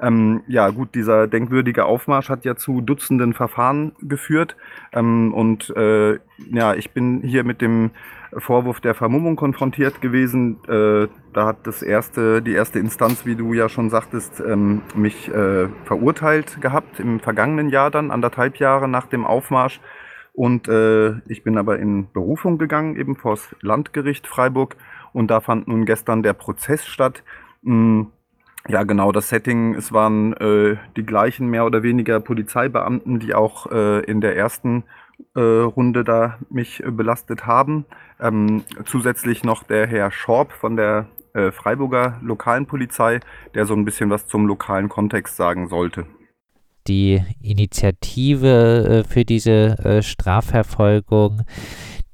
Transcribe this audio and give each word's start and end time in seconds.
Ähm, 0.00 0.42
ja, 0.48 0.70
gut, 0.70 0.94
dieser 0.94 1.26
denkwürdige 1.28 1.84
Aufmarsch 1.84 2.28
hat 2.28 2.44
ja 2.44 2.56
zu 2.56 2.80
Dutzenden 2.80 3.32
Verfahren 3.32 3.92
geführt. 4.00 4.56
Ähm, 4.92 5.32
und 5.32 5.70
äh, 5.76 6.18
ja, 6.38 6.74
ich 6.74 6.90
bin 6.90 7.22
hier 7.22 7.44
mit 7.44 7.60
dem 7.60 7.90
Vorwurf 8.36 8.80
der 8.80 8.94
Vermummung 8.94 9.36
konfrontiert 9.36 10.00
gewesen. 10.00 10.58
Äh, 10.66 11.08
da 11.32 11.46
hat 11.46 11.66
das 11.66 11.82
erste, 11.82 12.42
die 12.42 12.52
erste 12.52 12.78
Instanz, 12.78 13.24
wie 13.24 13.36
du 13.36 13.52
ja 13.52 13.68
schon 13.68 13.90
sagtest, 13.90 14.40
ähm, 14.40 14.82
mich 14.94 15.28
äh, 15.28 15.68
verurteilt 15.84 16.60
gehabt 16.60 16.98
im 16.98 17.20
vergangenen 17.20 17.68
Jahr 17.68 17.90
dann, 17.90 18.10
anderthalb 18.10 18.56
Jahre 18.56 18.88
nach 18.88 19.06
dem 19.06 19.24
Aufmarsch. 19.24 19.80
Und 20.32 20.66
äh, 20.66 21.20
ich 21.28 21.44
bin 21.44 21.56
aber 21.56 21.78
in 21.78 22.10
Berufung 22.12 22.58
gegangen, 22.58 22.96
eben 22.96 23.14
vor 23.14 23.34
das 23.34 23.54
Landgericht 23.60 24.26
Freiburg. 24.26 24.76
Und 25.12 25.30
da 25.30 25.40
fand 25.40 25.68
nun 25.68 25.84
gestern 25.84 26.24
der 26.24 26.32
Prozess 26.32 26.84
statt. 26.84 27.22
Hm, 27.62 28.08
ja, 28.66 28.82
genau, 28.82 29.12
das 29.12 29.28
Setting, 29.28 29.74
es 29.74 29.92
waren 29.92 30.32
äh, 30.34 30.76
die 30.96 31.06
gleichen 31.06 31.48
mehr 31.48 31.66
oder 31.66 31.84
weniger 31.84 32.18
Polizeibeamten, 32.18 33.20
die 33.20 33.34
auch 33.34 33.70
äh, 33.70 34.00
in 34.00 34.20
der 34.20 34.36
ersten 34.36 34.80
äh, 34.80 35.03
Runde 35.38 36.04
da 36.04 36.38
mich 36.50 36.82
äh, 36.82 36.90
belastet 36.90 37.46
haben. 37.46 37.84
Ähm, 38.20 38.64
zusätzlich 38.84 39.44
noch 39.44 39.62
der 39.62 39.86
Herr 39.86 40.10
Schorb 40.10 40.52
von 40.52 40.76
der 40.76 41.06
äh, 41.32 41.50
Freiburger 41.50 42.18
lokalen 42.22 42.66
Polizei, 42.66 43.20
der 43.54 43.66
so 43.66 43.74
ein 43.74 43.84
bisschen 43.84 44.10
was 44.10 44.26
zum 44.26 44.46
lokalen 44.46 44.88
Kontext 44.88 45.36
sagen 45.36 45.68
sollte. 45.68 46.06
Die 46.86 47.22
Initiative 47.42 49.04
äh, 49.04 49.08
für 49.08 49.24
diese 49.24 50.02
Strafverfolgung 50.02 51.42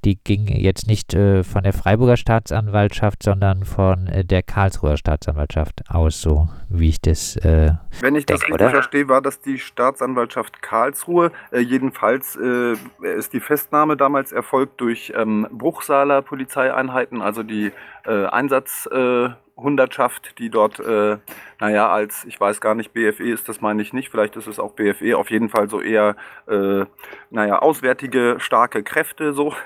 die 0.05 0.17
ging 0.17 0.47
jetzt 0.47 0.87
nicht 0.87 1.15
äh, 1.15 1.45
von 1.45 1.63
der 1.63 1.73
Freiburger 1.73 2.17
Staatsanwaltschaft, 2.17 3.23
sondern 3.23 3.65
von 3.65 4.07
äh, 4.07 4.25
der 4.25 4.43
Karlsruher 4.43 4.97
Staatsanwaltschaft 4.97 5.83
aus, 5.89 6.21
so 6.21 6.49
wie 6.69 6.89
ich 6.89 7.01
das. 7.01 7.37
Äh, 7.37 7.73
Wenn 8.01 8.15
ich 8.15 8.27
das 8.27 8.43
richtig 8.43 8.71
verstehe, 8.71 9.09
war 9.09 9.21
das 9.21 9.41
die 9.41 9.59
Staatsanwaltschaft 9.59 10.63
Karlsruhe. 10.63 11.33
Äh, 11.51 11.61
jedenfalls 11.61 12.37
äh, 12.37 12.75
ist 13.17 13.33
die 13.33 13.41
Festnahme 13.41 13.97
damals 13.97 14.33
erfolgt 14.33 14.81
durch 14.81 15.13
ähm, 15.17 15.47
Bruchsaler 15.51 16.23
Polizeieinheiten, 16.23 17.23
also 17.23 17.43
die 17.43 17.73
äh, 18.07 18.27
Einsatz 18.27 18.89
Hundertschaft, 19.63 20.39
die 20.39 20.51
dort, 20.51 20.81
äh, 20.81 21.19
naja, 21.61 21.89
als, 21.91 22.25
ich 22.25 22.41
weiß 22.41 22.61
gar 22.61 22.75
nicht, 22.75 22.93
BFE 22.93 23.31
ist 23.31 23.49
das 23.49 23.61
meine 23.61 23.83
ich 23.83 23.93
nicht, 23.93 24.11
vielleicht 24.11 24.37
ist 24.37 24.47
es 24.47 24.59
auch 24.59 24.73
BFE, 24.73 25.17
auf 25.17 25.31
jeden 25.31 25.49
Fall 25.49 25.69
so 25.69 25.81
eher, 25.81 26.17
äh, 26.49 26.85
naja, 27.31 27.59
auswärtige, 27.59 28.37
starke 28.39 28.83
Kräfte 28.83 29.33
so. 29.33 29.55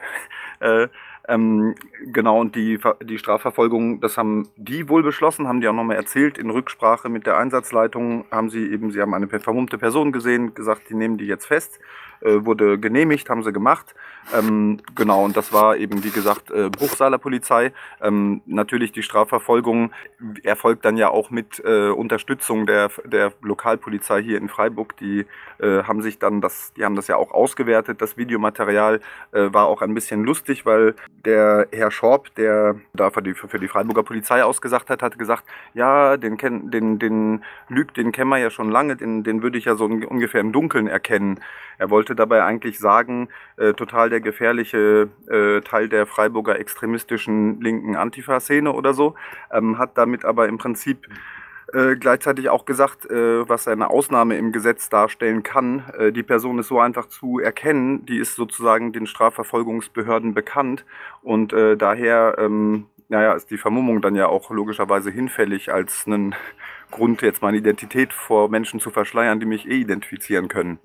äh, 1.26 1.34
ähm, 1.34 1.74
genau, 2.12 2.40
und 2.40 2.54
die, 2.54 2.78
die 3.02 3.18
Strafverfolgung, 3.18 4.00
das 4.00 4.18
haben 4.18 4.48
die 4.56 4.88
wohl 4.88 5.02
beschlossen, 5.02 5.48
haben 5.48 5.60
die 5.60 5.68
auch 5.68 5.72
nochmal 5.72 5.96
erzählt, 5.96 6.38
in 6.38 6.50
Rücksprache 6.50 7.08
mit 7.08 7.26
der 7.26 7.38
Einsatzleitung 7.38 8.24
haben 8.30 8.50
sie 8.50 8.70
eben, 8.70 8.90
sie 8.90 9.00
haben 9.00 9.14
eine 9.14 9.28
vermummte 9.28 9.78
Person 9.78 10.12
gesehen, 10.12 10.54
gesagt, 10.54 10.90
die 10.90 10.94
nehmen 10.94 11.18
die 11.18 11.26
jetzt 11.26 11.46
fest, 11.46 11.80
äh, 12.20 12.44
wurde 12.44 12.78
genehmigt, 12.78 13.28
haben 13.30 13.42
sie 13.42 13.52
gemacht. 13.52 13.94
Ähm, 14.32 14.80
genau, 14.94 15.24
und 15.24 15.36
das 15.36 15.52
war 15.52 15.76
eben, 15.76 16.02
wie 16.04 16.10
gesagt, 16.10 16.50
äh, 16.50 16.70
Bruchsaler 16.70 17.18
Polizei. 17.18 17.72
Ähm, 18.00 18.40
natürlich 18.46 18.92
die 18.92 19.02
Strafverfolgung 19.02 19.90
erfolgt 20.42 20.84
dann 20.84 20.96
ja 20.96 21.10
auch 21.10 21.30
mit 21.30 21.62
äh, 21.64 21.90
Unterstützung 21.90 22.66
der, 22.66 22.90
der 23.04 23.32
Lokalpolizei 23.42 24.22
hier 24.22 24.38
in 24.38 24.48
Freiburg. 24.48 24.96
Die 24.96 25.26
äh, 25.58 25.82
haben 25.82 26.00
sich 26.00 26.18
dann 26.18 26.40
das, 26.40 26.72
die 26.74 26.84
haben 26.84 26.96
das 26.96 27.08
ja 27.08 27.16
auch 27.16 27.32
ausgewertet. 27.32 28.00
Das 28.00 28.16
Videomaterial 28.16 29.00
äh, 29.32 29.52
war 29.52 29.66
auch 29.66 29.82
ein 29.82 29.92
bisschen 29.92 30.24
lustig, 30.24 30.64
weil 30.64 30.94
der 31.24 31.68
Herr 31.72 31.90
Schorb, 31.90 32.34
der 32.34 32.76
da 32.92 33.10
für 33.10 33.22
die, 33.22 33.34
für 33.34 33.58
die 33.58 33.68
Freiburger 33.68 34.02
Polizei 34.02 34.42
ausgesagt 34.42 34.90
hat, 34.90 35.02
hat 35.02 35.18
gesagt, 35.18 35.44
ja, 35.74 36.16
den, 36.16 36.36
kenn, 36.36 36.70
den, 36.70 36.98
den 36.98 37.44
Lüg, 37.68 37.94
den 37.94 38.12
kennen 38.12 38.30
wir 38.30 38.38
ja 38.38 38.50
schon 38.50 38.70
lange, 38.70 38.96
den, 38.96 39.24
den 39.24 39.42
würde 39.42 39.58
ich 39.58 39.64
ja 39.64 39.74
so 39.74 39.84
ungefähr 39.84 40.40
im 40.40 40.52
Dunkeln 40.52 40.86
erkennen. 40.86 41.40
Er 41.78 41.90
wollte 41.90 42.14
dabei 42.14 42.44
eigentlich 42.44 42.78
sagen, 42.78 43.28
äh, 43.56 43.72
total 43.72 44.10
der 44.10 44.20
gefährliche 44.20 45.08
äh, 45.28 45.60
Teil 45.62 45.88
der 45.88 46.06
Freiburger 46.06 46.58
extremistischen 46.58 47.60
linken 47.60 47.96
Antifa-Szene 47.96 48.72
oder 48.72 48.94
so, 48.94 49.14
ähm, 49.52 49.78
hat 49.78 49.98
damit 49.98 50.24
aber 50.24 50.48
im 50.48 50.58
Prinzip 50.58 51.08
äh, 51.74 51.96
gleichzeitig 51.96 52.48
auch 52.50 52.66
gesagt, 52.66 53.10
äh, 53.10 53.48
was 53.48 53.66
eine 53.66 53.90
Ausnahme 53.90 54.36
im 54.36 54.52
Gesetz 54.52 54.88
darstellen 54.88 55.42
kann. 55.42 55.82
Äh, 55.98 56.12
die 56.12 56.22
Person 56.22 56.58
ist 56.60 56.68
so 56.68 56.78
einfach 56.78 57.06
zu 57.06 57.40
erkennen, 57.40 58.06
die 58.06 58.18
ist 58.18 58.36
sozusagen 58.36 58.92
den 58.92 59.06
Strafverfolgungsbehörden 59.06 60.34
bekannt 60.34 60.84
und 61.22 61.52
äh, 61.52 61.76
daher 61.76 62.36
ähm, 62.38 62.86
naja, 63.08 63.32
ist 63.32 63.50
die 63.50 63.58
Vermummung 63.58 64.00
dann 64.00 64.14
ja 64.14 64.28
auch 64.28 64.50
logischerweise 64.50 65.10
hinfällig 65.10 65.72
als 65.72 66.06
einen 66.06 66.34
Grund, 66.92 67.22
jetzt 67.22 67.42
meine 67.42 67.56
Identität 67.56 68.12
vor 68.12 68.48
Menschen 68.48 68.78
zu 68.78 68.90
verschleiern, 68.90 69.40
die 69.40 69.46
mich 69.46 69.66
eh 69.66 69.80
identifizieren 69.80 70.46
können. 70.46 70.78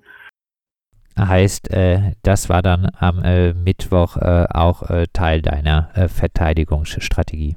Heißt, 1.16 1.70
äh, 1.70 2.14
das 2.22 2.48
war 2.48 2.62
dann 2.62 2.90
am 2.98 3.22
Mittwoch 3.62 4.16
auch 4.16 4.82
Teil 5.12 5.42
deiner 5.42 6.08
Verteidigungsstrategie. 6.08 7.56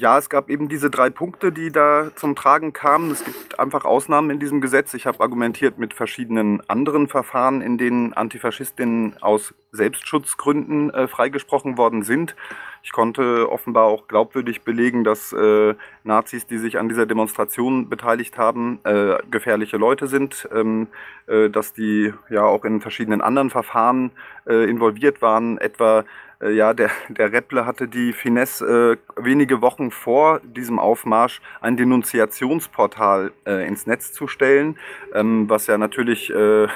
Ja, 0.00 0.16
es 0.16 0.30
gab 0.30 0.48
eben 0.48 0.68
diese 0.68 0.90
drei 0.90 1.10
Punkte, 1.10 1.50
die 1.50 1.72
da 1.72 2.12
zum 2.14 2.36
Tragen 2.36 2.72
kamen. 2.72 3.10
Es 3.10 3.24
gibt 3.24 3.58
einfach 3.58 3.84
Ausnahmen 3.84 4.30
in 4.30 4.38
diesem 4.38 4.60
Gesetz. 4.60 4.94
Ich 4.94 5.06
habe 5.06 5.18
argumentiert 5.18 5.76
mit 5.78 5.92
verschiedenen 5.92 6.62
anderen 6.70 7.08
Verfahren, 7.08 7.62
in 7.62 7.78
denen 7.78 8.12
Antifaschistinnen 8.12 9.20
aus 9.20 9.54
Selbstschutzgründen 9.72 10.90
äh, 10.90 11.08
freigesprochen 11.08 11.76
worden 11.78 12.04
sind. 12.04 12.36
Ich 12.84 12.92
konnte 12.92 13.50
offenbar 13.50 13.86
auch 13.86 14.06
glaubwürdig 14.06 14.62
belegen, 14.62 15.02
dass 15.02 15.32
äh, 15.32 15.74
Nazis, 16.04 16.46
die 16.46 16.58
sich 16.58 16.78
an 16.78 16.88
dieser 16.88 17.04
Demonstration 17.04 17.88
beteiligt 17.88 18.38
haben, 18.38 18.78
äh, 18.84 19.18
gefährliche 19.32 19.78
Leute 19.78 20.06
sind, 20.06 20.48
ähm, 20.54 20.86
äh, 21.26 21.50
dass 21.50 21.72
die 21.72 22.14
ja 22.30 22.44
auch 22.44 22.64
in 22.64 22.80
verschiedenen 22.80 23.20
anderen 23.20 23.50
Verfahren 23.50 24.12
äh, 24.46 24.70
involviert 24.70 25.22
waren, 25.22 25.58
etwa 25.58 26.04
äh, 26.40 26.50
ja, 26.50 26.74
der, 26.74 26.90
der 27.08 27.32
Repple 27.32 27.66
hatte 27.66 27.88
die 27.88 28.12
Finesse, 28.12 28.98
äh, 29.16 29.22
wenige 29.22 29.60
Wochen 29.60 29.90
vor 29.90 30.40
diesem 30.40 30.78
Aufmarsch 30.78 31.40
ein 31.60 31.76
Denunziationsportal 31.76 33.32
äh, 33.46 33.66
ins 33.66 33.86
Netz 33.86 34.12
zu 34.12 34.28
stellen, 34.28 34.78
ähm, 35.14 35.48
was 35.48 35.66
ja 35.66 35.78
natürlich 35.78 36.30
äh, 36.30 36.68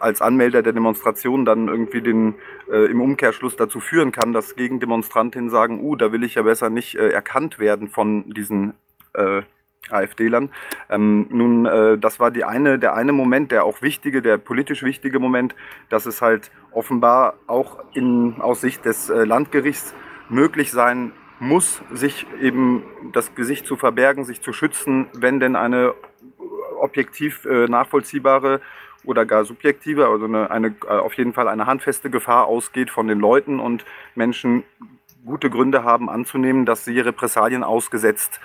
als 0.00 0.20
Anmelder 0.20 0.62
der 0.62 0.72
Demonstration 0.72 1.44
dann 1.44 1.68
irgendwie 1.68 2.02
den, 2.02 2.34
äh, 2.70 2.90
im 2.90 3.00
Umkehrschluss 3.00 3.56
dazu 3.56 3.80
führen 3.80 4.12
kann, 4.12 4.32
dass 4.32 4.56
Gegendemonstrantinnen 4.56 5.50
sagen, 5.50 5.80
uh, 5.80 5.96
da 5.96 6.12
will 6.12 6.24
ich 6.24 6.34
ja 6.34 6.42
besser 6.42 6.70
nicht 6.70 6.96
äh, 6.96 7.10
erkannt 7.10 7.58
werden 7.58 7.88
von 7.88 8.30
diesen 8.32 8.74
äh, 9.14 9.42
AfD-Lern. 9.90 10.50
Ähm, 10.88 11.26
nun, 11.30 11.66
äh, 11.66 11.98
das 11.98 12.20
war 12.20 12.30
die 12.30 12.44
eine, 12.44 12.78
der 12.78 12.94
eine 12.94 13.12
Moment, 13.12 13.52
der 13.52 13.64
auch 13.64 13.82
wichtige, 13.82 14.22
der 14.22 14.38
politisch 14.38 14.82
wichtige 14.82 15.18
Moment, 15.18 15.54
dass 15.88 16.06
es 16.06 16.22
halt 16.22 16.50
offenbar 16.72 17.34
auch 17.46 17.78
in, 17.94 18.40
aus 18.40 18.60
Sicht 18.60 18.84
des 18.84 19.08
äh, 19.10 19.24
Landgerichts 19.24 19.94
möglich 20.28 20.70
sein 20.70 21.12
muss, 21.38 21.82
sich 21.92 22.26
eben 22.40 22.82
das 23.12 23.34
Gesicht 23.34 23.66
zu 23.66 23.76
verbergen, 23.76 24.24
sich 24.24 24.40
zu 24.40 24.52
schützen, 24.52 25.06
wenn 25.14 25.38
denn 25.40 25.54
eine 25.56 25.94
objektiv 26.80 27.44
äh, 27.44 27.66
nachvollziehbare 27.66 28.60
oder 29.04 29.24
gar 29.24 29.44
subjektive, 29.44 30.08
also 30.08 30.24
eine, 30.24 30.50
eine, 30.50 30.74
auf 30.88 31.14
jeden 31.14 31.32
Fall 31.32 31.48
eine 31.48 31.66
handfeste 31.66 32.10
Gefahr 32.10 32.46
ausgeht 32.46 32.90
von 32.90 33.06
den 33.06 33.20
Leuten 33.20 33.60
und 33.60 33.84
Menschen 34.14 34.64
gute 35.24 35.50
Gründe 35.50 35.84
haben 35.84 36.08
anzunehmen, 36.08 36.66
dass 36.66 36.84
sie 36.84 36.98
Repressalien 37.00 37.64
ausgesetzt 37.64 38.40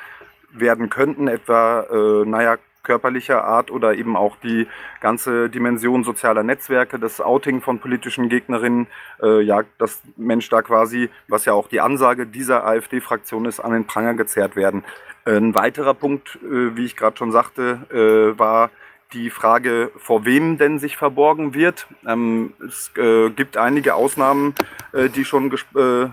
werden 0.53 0.89
könnten, 0.89 1.27
etwa, 1.27 1.81
äh, 1.92 2.25
naja, 2.25 2.57
körperlicher 2.83 3.44
Art 3.44 3.71
oder 3.71 3.94
eben 3.94 4.15
auch 4.15 4.36
die 4.38 4.68
ganze 5.01 5.50
Dimension 5.50 6.03
sozialer 6.03 6.44
Netzwerke, 6.44 7.00
das 7.00 7.21
Outing 7.21 7.62
von 7.62 7.80
politischen 7.80 8.30
Gegnerinnen, 8.30 8.88
äh, 9.21 9.42
ja, 9.42 9.62
dass 9.77 10.01
Mensch 10.18 10.50
da 10.50 10.62
quasi, 10.62 11.09
was 11.27 11.45
ja 11.45 11.53
auch 11.53 11.68
die 11.68 11.81
Ansage 11.81 12.25
dieser 12.25 12.65
AfD-Fraktion 12.65 13.45
ist, 13.45 13.59
an 13.59 13.71
den 13.71 13.86
Pranger 13.86 14.15
gezerrt 14.15 14.56
werden. 14.56 14.83
Ein 15.25 15.53
weiterer 15.53 15.94
Punkt, 15.94 16.39
äh, 16.44 16.75
wie 16.75 16.86
ich 16.86 16.95
gerade 16.95 17.18
schon 17.18 17.31
sagte, 17.31 17.81
äh, 17.92 18.39
war 18.39 18.71
die 19.13 19.30
Frage, 19.30 19.92
vor 19.98 20.25
wem 20.25 20.57
denn 20.57 20.80
sich 20.80 20.98
verborgen 20.98 21.53
wird. 21.53 21.88
Ähm, 22.07 22.53
es 22.65 22.92
äh, 22.98 23.30
gibt 23.30 23.57
einige 23.57 23.94
Ausnahmen, 23.94 24.56
äh, 24.94 25.09
die 25.09 25.25
schon 25.25 25.51
äh, 25.75 26.07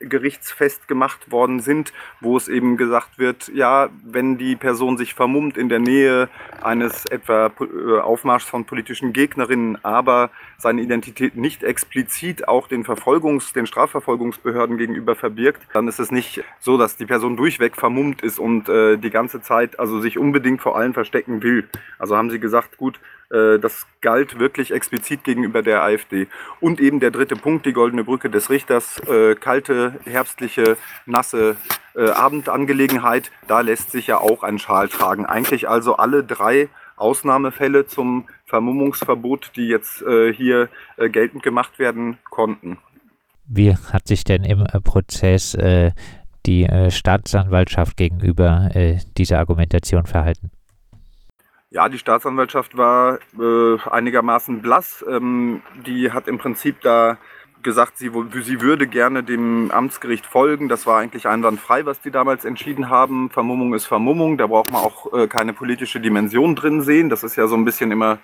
gerichtsfest 0.00 0.88
gemacht 0.88 1.30
worden 1.30 1.60
sind, 1.60 1.92
wo 2.20 2.36
es 2.36 2.48
eben 2.48 2.76
gesagt 2.76 3.18
wird, 3.18 3.50
ja, 3.54 3.90
wenn 4.04 4.38
die 4.38 4.56
Person 4.56 4.96
sich 4.96 5.14
vermummt 5.14 5.58
in 5.58 5.68
der 5.68 5.78
Nähe 5.78 6.28
eines 6.62 7.04
etwa 7.06 7.50
äh, 7.60 7.98
Aufmarschs 8.00 8.48
von 8.48 8.64
politischen 8.64 9.12
Gegnerinnen, 9.12 9.78
aber 9.84 10.30
seine 10.58 10.82
Identität 10.82 11.36
nicht 11.36 11.62
explizit 11.62 12.48
auch 12.48 12.68
den 12.68 12.84
Verfolgungs-, 12.84 13.52
den 13.52 13.66
Strafverfolgungsbehörden 13.66 14.78
gegenüber 14.78 15.14
verbirgt, 15.14 15.60
dann 15.72 15.88
ist 15.88 16.00
es 16.00 16.10
nicht 16.10 16.42
so, 16.58 16.78
dass 16.78 16.96
die 16.96 17.06
Person 17.06 17.36
durchweg 17.36 17.76
vermummt 17.76 18.22
ist 18.22 18.38
und 18.38 18.68
äh, 18.68 18.96
die 18.96 19.10
ganze 19.10 19.42
Zeit 19.42 19.78
also 19.78 20.00
sich 20.00 20.18
unbedingt 20.18 20.62
vor 20.62 20.76
allen 20.76 20.94
verstecken 20.94 21.42
will. 21.42 21.68
Also 21.98 22.16
haben 22.16 22.30
sie 22.30 22.40
gesagt, 22.40 22.78
gut, 22.78 22.96
äh, 22.96 23.19
das 23.30 23.86
galt 24.00 24.40
wirklich 24.40 24.72
explizit 24.72 25.22
gegenüber 25.22 25.62
der 25.62 25.82
AfD. 25.84 26.26
Und 26.60 26.80
eben 26.80 26.98
der 26.98 27.12
dritte 27.12 27.36
Punkt, 27.36 27.64
die 27.64 27.72
goldene 27.72 28.02
Brücke 28.02 28.28
des 28.28 28.50
Richters, 28.50 28.98
äh, 29.08 29.36
kalte, 29.36 30.00
herbstliche, 30.04 30.76
nasse 31.06 31.56
äh, 31.94 32.10
Abendangelegenheit, 32.10 33.30
da 33.46 33.60
lässt 33.60 33.92
sich 33.92 34.08
ja 34.08 34.18
auch 34.18 34.42
ein 34.42 34.58
Schal 34.58 34.88
tragen. 34.88 35.26
Eigentlich 35.26 35.68
also 35.68 35.94
alle 35.96 36.24
drei 36.24 36.68
Ausnahmefälle 36.96 37.86
zum 37.86 38.28
Vermummungsverbot, 38.44 39.52
die 39.56 39.68
jetzt 39.68 40.02
äh, 40.02 40.32
hier 40.32 40.68
äh, 40.96 41.08
geltend 41.08 41.42
gemacht 41.42 41.78
werden 41.78 42.18
konnten. 42.30 42.78
Wie 43.46 43.74
hat 43.74 44.06
sich 44.06 44.24
denn 44.24 44.44
im 44.44 44.66
äh, 44.66 44.80
Prozess 44.80 45.56
die 46.46 46.66
Staatsanwaltschaft 46.88 47.98
gegenüber 47.98 48.70
dieser 49.18 49.38
Argumentation 49.40 50.06
verhalten? 50.06 50.50
Ja, 51.72 51.88
die 51.88 51.98
Staatsanwaltschaft 51.98 52.76
war 52.76 53.20
äh, 53.38 53.76
einigermaßen 53.88 54.60
blass. 54.60 55.04
Ähm, 55.08 55.62
die 55.86 56.10
hat 56.10 56.26
im 56.26 56.38
Prinzip 56.38 56.80
da 56.80 57.16
gesagt, 57.62 57.96
sie, 57.96 58.10
sie 58.42 58.60
würde 58.60 58.88
gerne 58.88 59.22
dem 59.22 59.70
Amtsgericht 59.70 60.26
folgen. 60.26 60.68
Das 60.68 60.84
war 60.86 60.98
eigentlich 60.98 61.28
einwandfrei, 61.28 61.86
was 61.86 62.00
die 62.00 62.10
damals 62.10 62.44
entschieden 62.44 62.88
haben. 62.88 63.30
Vermummung 63.30 63.72
ist 63.74 63.86
Vermummung. 63.86 64.36
Da 64.36 64.48
braucht 64.48 64.72
man 64.72 64.82
auch 64.82 65.12
äh, 65.12 65.28
keine 65.28 65.52
politische 65.52 66.00
Dimension 66.00 66.56
drin 66.56 66.82
sehen. 66.82 67.08
Das 67.08 67.22
ist 67.22 67.36
ja 67.36 67.46
so 67.46 67.54
ein 67.54 67.64
bisschen 67.64 67.92
immer 67.92 68.18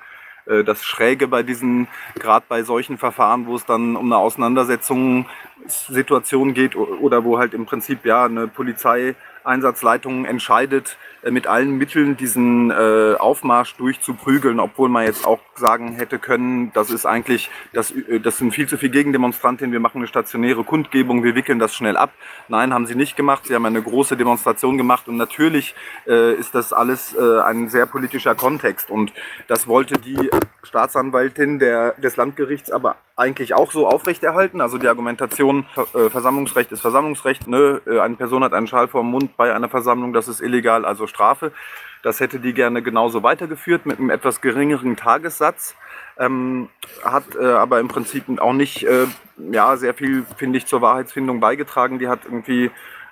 äh, 0.46 0.64
das 0.64 0.84
Schräge 0.84 1.28
bei 1.28 1.44
diesen, 1.44 1.87
gerade 2.19 2.46
bei 2.48 2.64
solchen 2.64 2.98
Verfahren, 2.98 3.46
wo 3.46 3.54
es 3.54 3.64
dann 3.64 3.94
um 3.94 4.12
eine 4.12 4.20
Auseinandersetzungssituation 4.20 6.52
geht 6.52 6.75
oder 6.75 7.22
wo 7.22 7.38
halt 7.38 7.54
im 7.54 7.64
Prinzip 7.64 8.04
ja 8.04 8.25
eine 8.25 8.48
Polizei 8.48 9.14
Einsatzleitung 9.46 10.25
entscheidet, 10.25 10.98
äh, 11.22 11.31
mit 11.31 11.46
allen 11.46 11.76
Mitteln 11.76 12.16
diesen 12.16 12.70
äh, 12.70 13.14
Aufmarsch 13.19 13.75
durchzuprügeln, 13.76 14.60
obwohl 14.60 14.88
man 14.88 15.04
jetzt 15.04 15.26
auch 15.26 15.40
sagen 15.54 15.93
hätte 15.93 16.19
können, 16.19 16.72
das 16.72 16.90
ist 16.90 17.06
eigentlich, 17.06 17.50
das, 17.72 17.90
äh, 17.90 18.20
das 18.20 18.38
sind 18.38 18.52
viel 18.52 18.69
zu 18.69 18.78
viele 18.78 18.93
Gegendemonstrantinnen, 18.93 19.72
wir 19.72 19.81
machen 19.81 19.98
eine 19.98 20.06
stationäre 20.06 20.64
Kundgebung, 20.64 21.25
wir 21.25 21.34
wickeln 21.34 21.58
das 21.58 21.75
schnell 21.75 21.96
ab. 21.96 22.12
Nein, 22.48 22.72
haben 22.72 22.87
sie 22.87 22.94
nicht 22.94 23.16
gemacht. 23.16 23.46
Sie 23.46 23.54
haben 23.54 23.66
eine 23.66 23.82
große 23.82 24.16
Demonstration 24.16 24.76
gemacht 24.78 25.08
und 25.08 25.16
natürlich 25.16 25.75
ist 26.06 26.54
das 26.54 26.72
alles 26.72 27.16
ein 27.16 27.69
sehr 27.69 27.87
politischer 27.87 28.34
Kontext 28.34 28.90
und 28.90 29.12
das 29.48 29.66
wollte 29.66 29.98
die 29.98 30.31
Staatsanwaltin 30.62 31.58
der, 31.58 31.93
des 31.93 32.16
Landgerichts 32.16 32.70
aber 32.70 32.96
eigentlich 33.17 33.55
auch 33.55 33.73
so 33.73 33.89
aufrechterhalten. 33.89 34.61
Also 34.61 34.77
die 34.79 34.89
Argumentation, 34.89 35.65
äh, 35.95 36.11
Versammlungsrecht 36.11 36.71
ist 36.71 36.83
Versammlungsrecht, 36.83 37.49
ne? 37.49 37.81
Äh, 37.87 38.01
eine 38.01 38.15
Person 38.15 38.45
hat 38.45 38.53
einen 38.53 38.67
Schal 38.67 38.89
vor 38.89 39.01
dem 39.01 39.11
Mund 39.11 39.37
bei 39.37 39.55
einer 39.55 39.71
Versammlung, 39.71 40.13
das 40.13 40.29
ist 40.29 40.41
illegal, 40.41 40.85
also 40.85 41.07
Strafe. 41.07 41.53
Das 42.03 42.21
hätte 42.21 42.39
die 42.39 42.53
gerne 42.53 42.83
genauso 42.83 43.23
weitergeführt 43.23 43.87
mit 43.87 43.99
einem 43.99 44.11
etwas 44.11 44.41
geringeren 44.41 44.97
Tagessatz. 44.97 45.75
Ähm, 46.19 46.69
hat 47.03 47.25
äh, 47.35 47.45
aber 47.45 47.81
im 47.81 47.89
Prinzip 47.89 48.25
auch 48.39 48.53
nicht 48.53 48.85
äh, 48.85 49.07
ja, 49.51 49.77
sehr 49.77 49.95
viel, 49.95 50.25
finde 50.37 50.59
ich, 50.59 50.67
zur 50.67 50.83
Wahrheitsfindung 50.83 51.41
beigetragen. 51.41 51.99
Die 51.99 52.09
hat 52.09 52.21
irgendwie 52.25 52.71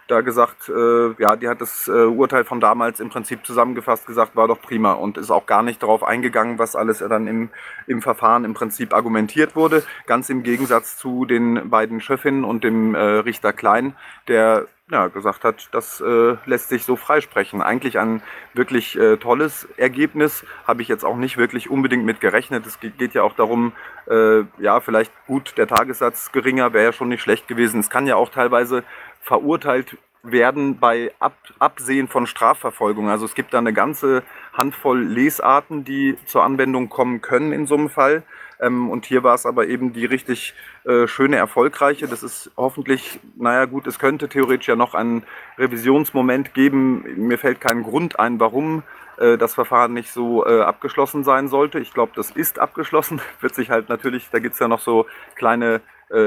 da 0.09 0.21
gesagt, 0.21 0.69
äh, 0.69 1.15
ja, 1.19 1.37
die 1.37 1.49
hat 1.49 1.61
das 1.61 1.89
äh, 1.89 2.05
Urteil 2.05 2.45
von 2.45 2.61
damals 2.61 3.01
im 3.01 3.09
Prinzip 3.09 3.47
zusammengefasst 3.47 4.07
gesagt, 4.07 4.37
war 4.37 4.49
doch 4.49 4.61
prima 4.61 4.93
und 4.93 5.19
ist 5.19 5.31
auch 5.31 5.47
gar 5.47 5.63
nicht 5.63 5.83
darauf 5.83 6.03
eingegangen, 6.03 6.59
was 6.59 6.77
alles 6.77 6.99
dann 6.99 7.27
im, 7.27 7.51
im 7.87 8.03
Verfahren 8.03 8.45
im 8.45 8.55
Prinzip 8.55 8.93
argumentiert 8.93 9.57
wurde. 9.57 9.83
Ganz 10.07 10.29
im 10.31 10.43
Gegensatz 10.43 10.97
zu 10.97 11.25
den 11.25 11.71
beiden 11.71 12.01
Schöffinnen 12.01 12.45
und 12.45 12.65
dem 12.65 12.95
äh, 12.95 12.99
Richter 13.01 13.53
Klein, 13.53 13.95
der 14.29 14.67
ja, 14.91 15.09
gesagt 15.09 15.45
hat, 15.45 15.69
das 15.73 16.03
äh, 16.03 16.37
lässt 16.45 16.69
sich 16.69 16.85
so 16.85 16.97
freisprechen. 16.97 17.63
Eigentlich 17.63 17.99
ein 17.99 18.23
wirklich 18.53 18.99
äh, 18.99 19.17
tolles 19.17 19.67
Ergebnis, 19.79 20.45
habe 20.67 20.83
ich 20.83 20.89
jetzt 20.89 21.05
auch 21.05 21.17
nicht 21.17 21.39
wirklich 21.39 21.71
unbedingt 21.71 22.05
mit 22.05 22.21
gerechnet. 22.21 22.67
Es 22.67 22.79
geht 22.81 23.15
ja 23.15 23.23
auch 23.23 23.35
darum, 23.35 23.73
äh, 24.11 24.41
ja, 24.59 24.81
vielleicht 24.81 25.11
gut, 25.27 25.55
der 25.57 25.67
Tagessatz 25.67 26.33
geringer 26.33 26.75
wäre 26.75 26.85
ja 26.85 26.93
schon 26.93 27.09
nicht 27.09 27.23
schlecht 27.23 27.49
gewesen. 27.49 27.81
Es 27.81 27.89
kann 27.89 28.07
ja 28.07 28.17
auch 28.17 28.29
teilweise 28.29 28.85
verurteilt 29.25 29.97
werden 30.23 30.79
bei 30.79 31.13
Ab 31.19 31.35
Absehen 31.59 32.09
von 32.09 32.27
Strafverfolgung. 32.27 33.09
Also 33.09 33.25
es 33.27 33.35
gibt 33.35 33.53
da 33.53 33.59
eine 33.59 33.73
ganze 33.73 34.23
Handvoll 34.53 35.03
Lesarten, 35.03 35.85
die 35.85 36.17
zur 36.27 36.45
Anwendung 36.45 36.89
kommen 36.89 37.21
können 37.21 37.53
in 37.53 37.67
so 37.67 37.75
einem 37.75 37.91
Fall. 37.91 38.23
Ähm, 38.61 38.91
und 38.91 39.07
hier 39.07 39.23
war 39.23 39.35
es 39.35 39.47
aber 39.47 39.67
eben 39.67 39.93
die 39.93 40.05
richtig 40.05 40.55
äh, 40.85 41.07
schöne, 41.07 41.37
erfolgreiche. 41.37 42.07
Das 42.07 42.23
ist 42.23 42.51
hoffentlich, 42.57 43.21
naja 43.37 43.67
gut, 43.67 43.87
es 43.87 43.99
könnte 43.99 44.29
theoretisch 44.29 44.69
ja 44.69 44.77
noch 44.77 44.95
einen 44.95 45.25
Revisionsmoment 45.59 46.55
geben. 46.55 47.05
Mir 47.17 47.39
fällt 47.39 47.61
kein 47.61 47.83
Grund 47.83 48.19
ein, 48.19 48.41
warum 48.41 48.83
äh, 49.19 49.37
das 49.37 49.55
Verfahren 49.55 49.93
nicht 49.93 50.11
so 50.11 50.47
äh, 50.47 50.63
abgeschlossen 50.63 51.25
sein 51.25 51.49
sollte. 51.49 51.79
Ich 51.81 51.93
glaube, 51.93 52.13
das 52.15 52.31
ist 52.31 52.59
abgeschlossen. 52.59 53.21
Wird 53.41 53.55
sich 53.55 53.71
halt 53.71 53.89
natürlich, 53.89 54.29
da 54.31 54.39
gibt 54.39 54.55
es 54.55 54.61
ja 54.61 54.69
noch 54.69 54.81
so 54.81 55.07
kleine 55.35 55.81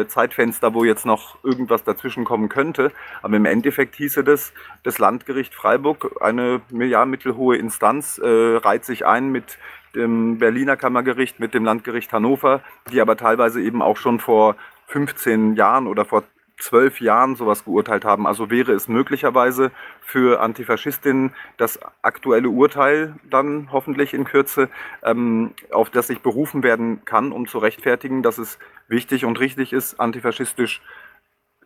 Zeitfenster, 0.08 0.74
wo 0.74 0.84
jetzt 0.84 1.06
noch 1.06 1.44
irgendwas 1.44 1.84
dazwischen 1.84 2.26
kommen 2.26 2.50
könnte. 2.50 2.92
Aber 3.22 3.36
im 3.38 3.46
Endeffekt 3.46 3.96
hieße 3.96 4.24
das, 4.24 4.54
das 4.84 5.00
Landgericht 5.00 5.54
Freiburg, 5.54 6.18
eine 6.22 6.62
ja, 6.72 7.06
mittelhohe 7.06 7.58
Instanz, 7.58 8.18
äh, 8.18 8.58
reiht 8.58 8.86
sich 8.86 9.06
ein 9.06 9.32
mit 9.32 9.58
dem 9.96 10.38
Berliner 10.38 10.78
Kammergericht, 10.78 11.40
mit 11.40 11.54
dem 11.54 11.66
Landgericht 11.66 12.14
Hannover, 12.14 12.62
die 12.92 13.02
aber 13.02 13.18
teilweise 13.18 13.62
eben 13.62 13.82
auch 13.82 13.98
schon 13.98 14.20
vor 14.20 14.56
15 14.88 15.56
Jahren 15.56 15.88
oder 15.88 16.06
vor 16.06 16.24
zwölf 16.60 17.00
Jahren 17.02 17.36
sowas 17.36 17.66
geurteilt 17.66 18.06
haben. 18.06 18.26
Also 18.26 18.50
wäre 18.50 18.74
es 18.74 18.88
möglicherweise 18.88 19.72
für 20.02 20.42
Antifaschistinnen 20.42 21.34
das 21.58 21.80
aktuelle 22.02 22.50
Urteil 22.50 23.16
dann 23.30 23.70
hoffentlich 23.72 24.14
in 24.14 24.24
Kürze, 24.24 24.70
ähm, 25.04 25.54
auf 25.72 25.90
das 25.90 26.08
sich 26.08 26.22
berufen 26.22 26.64
werden 26.64 27.06
kann, 27.06 27.32
um 27.32 27.48
zu 27.48 27.60
rechtfertigen, 27.60 28.24
dass 28.24 28.38
es 28.38 28.60
wichtig 28.88 29.26
und 29.26 29.40
richtig 29.40 29.74
ist, 29.74 30.00
antifaschistisch 30.00 30.82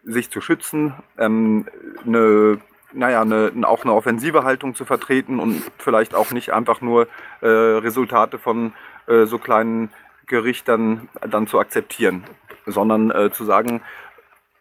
sich 0.03 0.29
zu 0.29 0.41
schützen, 0.41 0.93
ähm, 1.17 1.67
eine 2.05 2.60
naja, 2.93 3.21
eine, 3.21 3.51
auch 3.63 3.83
eine 3.83 3.93
offensive 3.93 4.43
Haltung 4.43 4.75
zu 4.75 4.83
vertreten 4.83 5.39
und 5.39 5.63
vielleicht 5.77 6.13
auch 6.13 6.31
nicht 6.31 6.51
einfach 6.51 6.81
nur 6.81 7.07
äh, 7.41 7.48
Resultate 7.48 8.38
von 8.38 8.74
äh, 9.07 9.25
so 9.25 9.38
kleinen 9.38 9.91
Gerichtern 10.27 11.10
dann 11.29 11.48
zu 11.48 11.60
akzeptieren, 11.60 12.24
sondern 12.65 13.12
äh, 13.12 13.31
zu 13.31 13.43
sagen, 13.45 13.81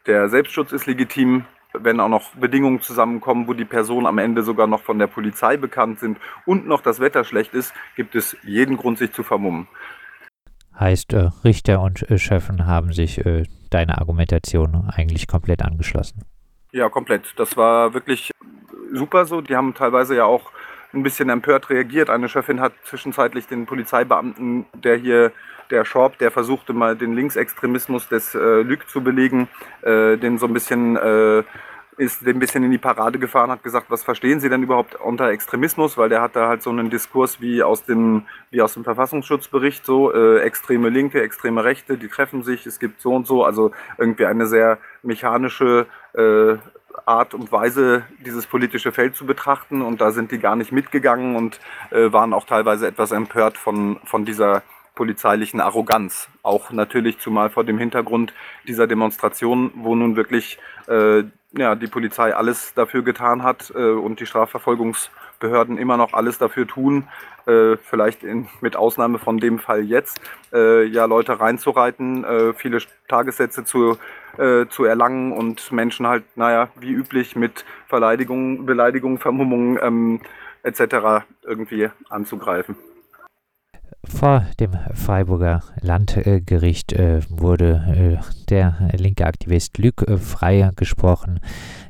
der 0.07 0.29
Selbstschutz 0.29 0.73
ist 0.73 0.87
legitim, 0.87 1.45
wenn 1.73 2.01
auch 2.01 2.09
noch 2.09 2.35
Bedingungen 2.35 2.81
zusammenkommen, 2.81 3.47
wo 3.47 3.53
die 3.53 3.65
Personen 3.65 4.07
am 4.07 4.19
Ende 4.19 4.43
sogar 4.43 4.67
noch 4.67 4.83
von 4.83 4.99
der 4.99 5.07
Polizei 5.07 5.57
bekannt 5.57 6.01
sind 6.01 6.19
und 6.47 6.67
noch 6.67 6.81
das 6.81 7.01
Wetter 7.01 7.25
schlecht 7.25 7.55
ist, 7.55 7.73
gibt 7.97 8.15
es 8.15 8.37
jeden 8.43 8.77
Grund, 8.77 8.99
sich 8.99 9.13
zu 9.13 9.23
vermummen. 9.23 9.69
Heißt, 10.79 11.13
äh, 11.13 11.29
Richter 11.45 11.81
und 11.83 12.09
äh, 12.11 12.19
Schöffen 12.19 12.67
haben 12.67 12.93
sich 12.93 13.25
äh, 13.25 13.45
deiner 13.71 13.99
Argumentation 13.99 14.91
eigentlich 14.95 15.29
komplett 15.29 15.63
angeschlossen. 15.63 16.25
Ja, 16.73 16.89
komplett. 16.89 17.35
Das 17.37 17.57
war 17.57 17.95
wirklich 17.95 18.31
super 18.93 19.27
so. 19.27 19.41
Die 19.41 19.57
haben 19.57 19.75
teilweise 19.75 20.17
ja 20.17 20.25
auch 20.25 20.53
ein 20.93 21.03
bisschen 21.03 21.29
empört 21.29 21.71
reagiert. 21.71 22.11
Eine 22.11 22.29
Chefin 22.29 22.61
hat 22.61 22.73
zwischenzeitlich 22.85 23.47
den 23.47 23.67
Polizeibeamten, 23.67 24.67
der 24.75 24.97
hier, 24.97 25.33
der 25.71 25.85
Schorb, 25.85 26.19
der 26.19 26.31
versuchte 26.31 26.73
mal 26.73 26.97
den 26.97 27.15
Linksextremismus 27.15 28.09
des 28.09 28.35
äh, 28.35 28.63
Lüg 28.63 28.89
zu 28.89 29.03
belegen, 29.03 29.49
äh, 29.83 30.17
den 30.17 30.39
so 30.39 30.47
ein 30.47 30.53
bisschen 30.53 30.97
äh, 30.97 31.43
ist 32.01 32.27
ein 32.27 32.39
bisschen 32.39 32.65
in 32.65 32.71
die 32.71 32.79
Parade 32.79 33.19
gefahren, 33.19 33.51
hat 33.51 33.63
gesagt, 33.63 33.91
was 33.91 34.03
verstehen 34.03 34.41
Sie 34.41 34.49
denn 34.49 34.63
überhaupt 34.63 34.95
unter 34.95 35.29
Extremismus? 35.29 35.99
Weil 35.99 36.09
der 36.09 36.23
hat 36.23 36.35
da 36.35 36.49
halt 36.49 36.63
so 36.63 36.71
einen 36.71 36.89
Diskurs 36.89 37.43
wie 37.43 37.63
aus 37.63 37.85
dem, 37.85 38.27
wie 38.51 38.63
aus 38.63 38.73
dem 38.73 38.85
Verfassungsschutzbericht, 38.85 39.85
so 39.85 40.11
äh, 40.11 40.39
extreme 40.41 40.89
Linke, 40.89 41.21
extreme 41.23 41.63
Rechte, 41.63 41.99
die 41.99 42.09
treffen 42.09 42.43
sich, 42.43 42.65
es 42.65 42.79
gibt 42.79 43.03
so 43.03 43.15
und 43.15 43.27
so, 43.27 43.45
also 43.45 43.73
irgendwie 43.99 44.25
eine 44.25 44.47
sehr 44.47 44.79
mechanische 45.03 45.87
äh, 46.15 46.57
Art 47.05 47.35
und 47.35 47.53
Weise, 47.53 48.05
dieses 48.25 48.47
politische 48.47 48.93
Feld 48.93 49.15
zu 49.15 49.27
betrachten. 49.27 49.83
Und 49.83 50.01
da 50.01 50.11
sind 50.11 50.33
die 50.33 50.39
gar 50.39 50.57
nicht 50.57 50.73
mitgegangen 50.73 51.37
und 51.37 51.61
äh, 51.91 52.11
waren 52.13 52.33
auch 52.33 52.47
teilweise 52.47 52.87
etwas 52.87 53.13
empört 53.13 53.59
von, 53.59 54.01
von 54.05 54.25
dieser 54.25 54.63
polizeilichen 54.95 55.61
Arroganz. 55.61 56.29
Auch 56.43 56.71
natürlich 56.71 57.19
zumal 57.19 57.51
vor 57.51 57.65
dem 57.65 57.79
Hintergrund 57.79 58.33
dieser 58.67 58.87
Demonstration, 58.87 59.73
wo 59.75 59.95
nun 59.95 60.17
wirklich 60.17 60.59
äh, 60.89 61.25
ja, 61.53 61.75
die 61.75 61.87
Polizei 61.87 62.35
alles 62.35 62.75
dafür 62.75 63.03
getan 63.03 63.43
hat 63.43 63.73
äh, 63.75 63.91
und 63.91 64.21
die 64.21 64.27
Strafverfolgungsbehörden 64.27 65.79
immer 65.79 65.97
noch 65.97 66.13
alles 66.13 66.39
dafür 66.39 66.67
tun, 66.67 67.09
äh, 67.47 67.77
vielleicht 67.77 68.23
in, 68.23 68.49
mit 68.61 68.77
Ausnahme 68.77 69.19
von 69.19 69.39
dem 69.39 69.59
Fall 69.59 69.83
jetzt, 69.83 70.21
äh, 70.53 70.85
ja, 70.85 71.07
Leute 71.07 71.41
reinzureiten, 71.41 72.25
äh, 72.25 72.53
viele 72.55 72.79
Tagessätze 73.09 73.65
zu, 73.65 73.99
äh, 74.39 74.67
zu 74.67 74.85
erlangen 74.85 75.33
und 75.33 75.73
Menschen 75.73 76.07
halt, 76.07 76.25
naja, 76.37 76.69
wie 76.79 76.93
üblich 76.93 77.35
mit 77.35 77.65
Verleidigung, 77.89 78.67
Beleidigung, 78.67 79.19
Vermummung 79.19 79.79
ähm, 79.83 80.21
etc. 80.63 81.25
irgendwie 81.43 81.89
anzugreifen. 82.09 82.77
Vor 84.05 84.47
dem 84.59 84.73
Freiburger 84.95 85.63
Landgericht 85.83 86.95
äh, 86.95 87.21
wurde 87.29 87.85
äh, 87.87 88.17
der 88.49 88.89
linke 88.97 89.27
Aktivist 89.27 89.77
Lüg 89.77 90.01
äh, 90.09 90.17
freigesprochen. 90.17 91.39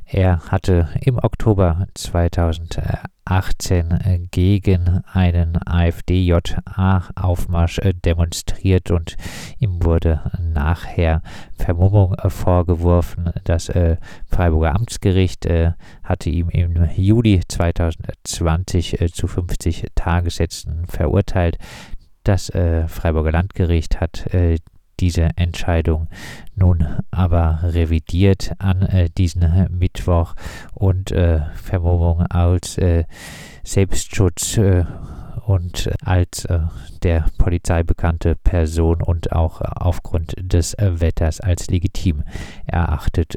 Er 0.05 0.41
hatte 0.49 0.89
im 0.99 1.17
Oktober 1.17 1.87
2018 1.93 3.91
äh, 3.91 4.19
gegen 4.29 5.05
einen 5.13 5.57
AfD-JA-Aufmarsch 5.65 7.79
demonstriert 8.03 8.91
und 8.91 9.15
ihm 9.59 9.81
wurde 9.81 10.19
nachher 10.53 11.21
Vermummung 11.57 12.17
vorgeworfen. 12.27 13.31
Das 13.45 13.71
Freiburger 14.27 14.75
Amtsgericht 14.75 15.47
hatte 16.03 16.29
ihm 16.29 16.49
im 16.49 16.89
Juli 16.95 17.39
2020 17.47 19.13
zu 19.13 19.27
50 19.27 19.85
Tagessätzen 19.95 20.85
verurteilt. 20.87 21.57
Das 22.23 22.49
äh, 22.49 22.87
Freiburger 22.87 23.31
Landgericht 23.31 23.99
hat 23.99 24.33
äh, 24.33 24.57
diese 24.99 25.29
Entscheidung 25.35 26.07
nun 26.55 26.85
aber 27.09 27.59
revidiert 27.63 28.53
an 28.59 28.83
äh, 28.83 29.09
diesen 29.09 29.67
Mittwoch 29.77 30.35
und 30.75 31.11
äh, 31.11 31.41
Vermummung 31.55 32.21
als 32.27 32.77
äh, 32.77 33.05
Selbstschutz 33.63 34.57
äh, 34.57 34.85
und 35.47 35.89
als 36.05 36.47
der 37.01 37.25
Polizei 37.39 37.81
bekannte 37.83 38.35
Person 38.35 39.01
und 39.01 39.33
auch 39.33 39.59
aufgrund 39.59 40.35
des 40.37 40.77
Wetters 40.77 41.41
als 41.41 41.67
legitim 41.67 42.23
erachtet 42.67 43.35